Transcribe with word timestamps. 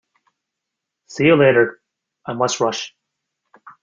See 1.05 1.25
you 1.25 1.35
later. 1.35 1.79
I 2.25 2.33
must 2.33 2.59
rush. 2.59 2.95